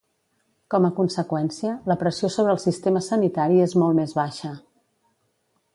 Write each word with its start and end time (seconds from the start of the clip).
Com 0.73 0.87
a 0.87 0.89
conseqüència, 0.99 1.73
la 1.91 1.97
pressió 2.05 2.31
sobre 2.37 2.57
el 2.57 2.63
sistema 2.65 3.05
sanitari 3.09 3.63
és 3.69 3.79
molt 3.83 3.99
més 4.01 4.19
baixa. 4.23 4.55